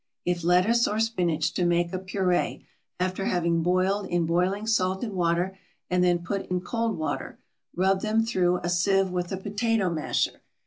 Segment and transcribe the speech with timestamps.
[0.25, 2.65] If lettuce or spinach, to make a puree,
[2.99, 5.55] after having boiled in boiling salted water
[5.91, 7.37] and then put in cold water,
[7.75, 10.41] rub them through a sieve with a potato masher.